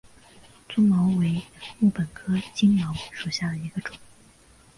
[0.67, 1.43] 棕茅为
[1.79, 3.95] 禾本科金茅属下的一个种。